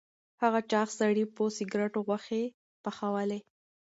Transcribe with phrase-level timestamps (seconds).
[0.41, 2.43] هغه چاغ سړي په سکروټو غوښې
[2.83, 3.39] پخولې.